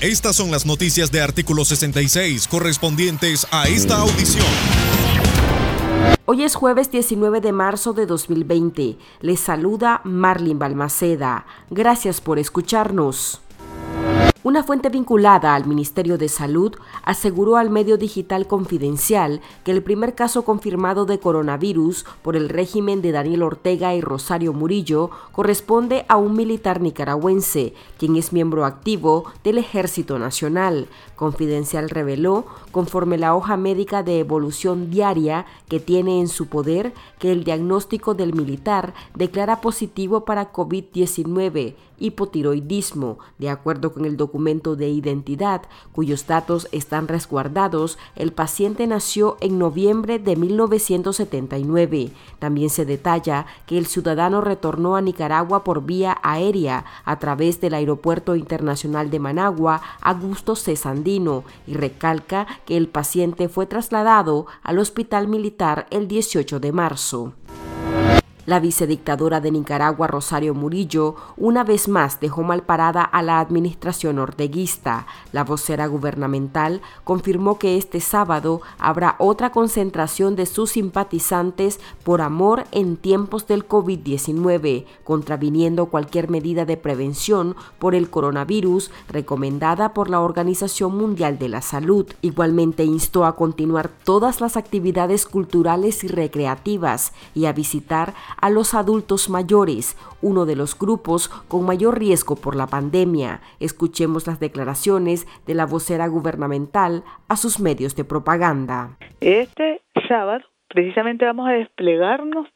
[0.00, 4.46] Estas son las noticias de artículo 66 correspondientes a esta audición.
[6.24, 8.96] Hoy es jueves 19 de marzo de 2020.
[9.22, 11.46] Les saluda Marlin Balmaceda.
[11.70, 13.40] Gracias por escucharnos.
[14.44, 20.14] Una fuente vinculada al Ministerio de Salud aseguró al medio digital confidencial que el primer
[20.14, 26.18] caso confirmado de coronavirus por el régimen de Daniel Ortega y Rosario Murillo corresponde a
[26.18, 30.86] un militar nicaragüense, quien es miembro activo del Ejército Nacional.
[31.16, 37.32] Confidencial reveló, conforme la hoja médica de evolución diaria que tiene en su poder, que
[37.32, 44.88] el diagnóstico del militar declara positivo para COVID-19 hipotiroidismo, de acuerdo con el documento de
[44.88, 45.62] identidad,
[45.92, 52.10] cuyos datos están resguardados, el paciente nació en noviembre de 1979.
[52.38, 57.74] También se detalla que el ciudadano retornó a Nicaragua por vía aérea a través del
[57.74, 65.28] Aeropuerto Internacional de Managua, Augusto Cesandino, y recalca que el paciente fue trasladado al Hospital
[65.28, 67.32] Militar el 18 de marzo.
[68.48, 74.18] La vicedictadora de Nicaragua, Rosario Murillo, una vez más dejó mal parada a la administración
[74.18, 75.06] orteguista.
[75.32, 82.64] La vocera gubernamental confirmó que este sábado habrá otra concentración de sus simpatizantes por amor
[82.72, 90.20] en tiempos del COVID-19, contraviniendo cualquier medida de prevención por el coronavirus recomendada por la
[90.20, 92.06] Organización Mundial de la Salud.
[92.22, 98.74] Igualmente instó a continuar todas las actividades culturales y recreativas y a visitar a los
[98.74, 103.40] adultos mayores, uno de los grupos con mayor riesgo por la pandemia.
[103.60, 108.96] Escuchemos las declaraciones de la vocera gubernamental a sus medios de propaganda.
[109.20, 112.46] Este sábado precisamente vamos a desplegarnos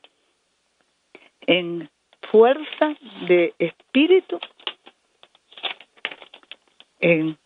[1.46, 1.90] en
[2.30, 2.96] fuerza
[3.28, 4.38] de espíritu,
[7.00, 7.36] en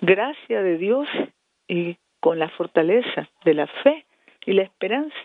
[0.00, 1.08] gracia de Dios
[1.66, 4.04] y con la fortaleza de la fe
[4.44, 5.16] y la esperanza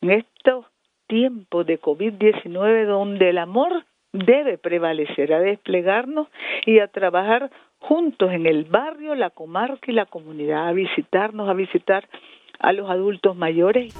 [0.00, 0.66] en estos
[1.10, 6.28] tiempo de COVID-19 donde el amor debe prevalecer, a desplegarnos
[6.64, 7.50] y a trabajar
[7.80, 12.08] juntos en el barrio, la comarca y la comunidad, a visitarnos, a visitar
[12.60, 13.92] a los adultos mayores.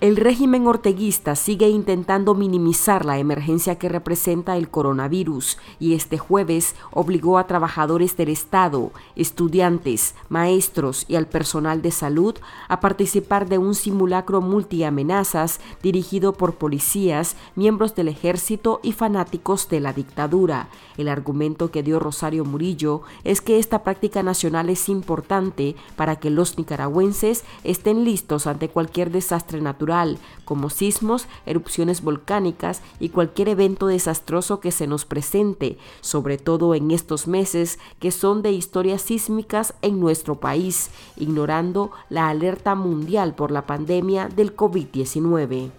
[0.00, 6.76] El régimen orteguista sigue intentando minimizar la emergencia que representa el coronavirus y este jueves
[6.92, 12.36] obligó a trabajadores del Estado, estudiantes, maestros y al personal de salud
[12.68, 19.80] a participar de un simulacro multiamenazas dirigido por policías, miembros del ejército y fanáticos de
[19.80, 20.68] la dictadura.
[20.96, 26.30] El argumento que dio Rosario Murillo es que esta práctica nacional es importante para que
[26.30, 29.87] los nicaragüenses estén listos ante cualquier desastre natural
[30.44, 36.90] como sismos, erupciones volcánicas y cualquier evento desastroso que se nos presente, sobre todo en
[36.90, 43.50] estos meses que son de historias sísmicas en nuestro país, ignorando la alerta mundial por
[43.50, 45.70] la pandemia del COVID-19.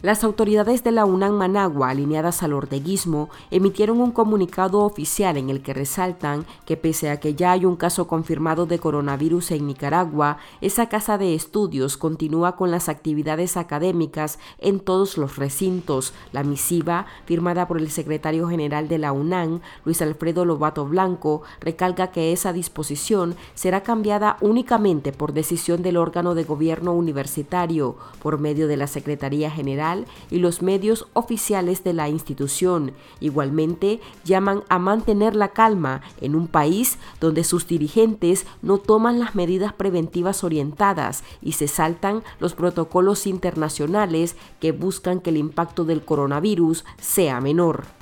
[0.00, 5.60] Las autoridades de la UNAM Managua, alineadas al orteguismo, emitieron un comunicado oficial en el
[5.60, 10.38] que resaltan que pese a que ya hay un caso confirmado de coronavirus en Nicaragua,
[10.60, 16.14] esa casa de estudios continúa con las actividades académicas en todos los recintos.
[16.30, 22.12] La misiva, firmada por el secretario general de la UNAM, Luis Alfredo Lobato Blanco, recalca
[22.12, 28.68] que esa disposición será cambiada únicamente por decisión del órgano de gobierno universitario, por medio
[28.68, 29.87] de la Secretaría General
[30.30, 32.92] y los medios oficiales de la institución.
[33.20, 39.34] Igualmente, llaman a mantener la calma en un país donde sus dirigentes no toman las
[39.34, 46.04] medidas preventivas orientadas y se saltan los protocolos internacionales que buscan que el impacto del
[46.04, 47.97] coronavirus sea menor.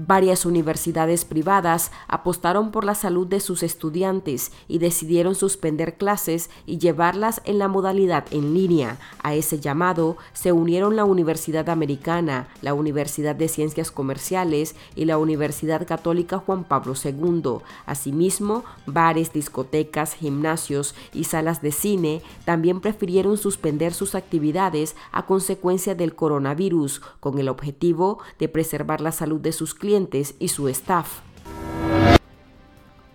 [0.00, 6.78] Varias universidades privadas apostaron por la salud de sus estudiantes y decidieron suspender clases y
[6.78, 9.00] llevarlas en la modalidad en línea.
[9.24, 15.18] A ese llamado se unieron la Universidad Americana, la Universidad de Ciencias Comerciales y la
[15.18, 17.58] Universidad Católica Juan Pablo II.
[17.84, 25.96] Asimismo, bares, discotecas, gimnasios y salas de cine también prefirieron suspender sus actividades a consecuencia
[25.96, 29.87] del coronavirus, con el objetivo de preservar la salud de sus clientes
[30.38, 31.20] y su staff.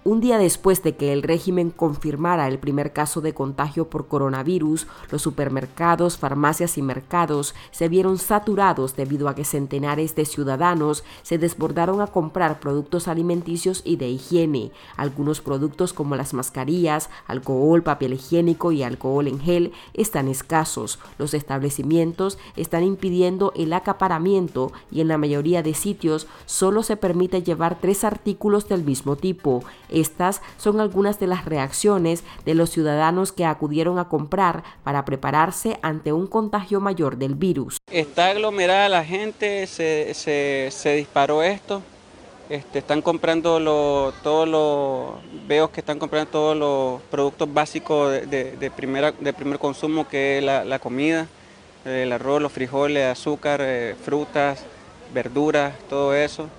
[0.06, 4.86] Un día después de que el régimen confirmara el primer caso de contagio por coronavirus,
[5.10, 11.38] los supermercados, farmacias y mercados se vieron saturados debido a que centenares de ciudadanos se
[11.38, 14.72] desbordaron a comprar productos alimenticios y de higiene.
[14.98, 21.00] Algunos productos como las mascarillas, alcohol, papel higiénico y alcohol en gel están escasos.
[21.18, 27.42] Los establecimientos están impidiendo el acaparamiento y en la mayoría de sitios solo se permite
[27.42, 29.64] llevar tres artículos del mismo tipo.
[29.94, 35.78] Estas son algunas de las reacciones de los ciudadanos que acudieron a comprar para prepararse
[35.84, 37.78] ante un contagio mayor del virus.
[37.92, 41.84] Está aglomerada la gente, se, se, disparó esto.
[42.50, 49.12] Este, están comprando todos los, veo que están comprando todos los productos básicos de, primera,
[49.12, 51.28] de primer consumo, que es la, comida,
[51.86, 54.66] el arroz, los frijoles, azúcar, eh, frutas,
[55.14, 56.50] verduras, todo eso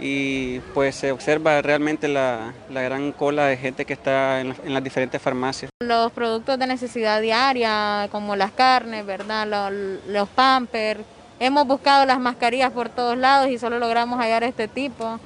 [0.00, 5.20] y pues se observa realmente la, gran cola de gente que está en, las diferentes
[5.20, 5.70] farmacias.
[5.80, 9.46] Los productos de necesidad diaria, como las carnes, ¿verdad?
[9.46, 11.00] Los, los pampers,
[11.38, 15.20] hemos buscado las mascarillas por todos lados y solo logramos hallar este tipo.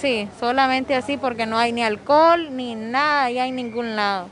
[0.00, 4.28] sí, solamente así porque no hay ni alcohol ni nada, y hay ningún lado.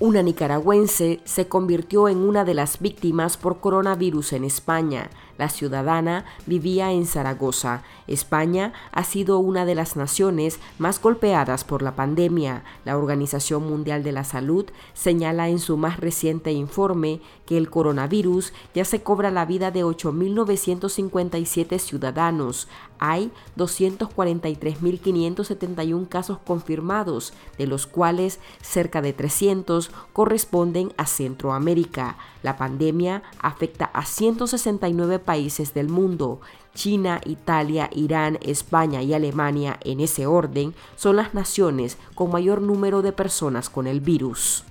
[0.00, 5.08] Una nicaragüense se convirtió en una de las víctimas por coronavirus en España.
[5.38, 7.82] La ciudadana vivía en Zaragoza.
[8.06, 12.64] España ha sido una de las naciones más golpeadas por la pandemia.
[12.84, 18.52] La Organización Mundial de la Salud señala en su más reciente informe que el coronavirus
[18.74, 22.66] ya se cobra la vida de 8.957 ciudadanos.
[22.98, 32.16] Hay 243.571 casos confirmados, de los cuales cerca de 300 corresponden a Centroamérica.
[32.42, 36.40] La pandemia afecta a 169 países del mundo.
[36.74, 43.02] China, Italia, Irán, España y Alemania, en ese orden, son las naciones con mayor número
[43.02, 44.64] de personas con el virus.